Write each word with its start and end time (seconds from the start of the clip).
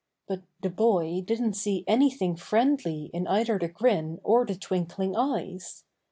But 0.27 0.41
the 0.63 0.71
boy 0.71 1.21
didn't 1.21 1.53
see 1.53 1.83
anything 1.85 2.35
friendly 2.35 3.11
in 3.13 3.27
either 3.27 3.59
the 3.59 3.67
grin 3.67 4.19
or 4.23 4.47
the 4.47 4.55
twinkling 4.55 5.15
eyes. 5.15 5.83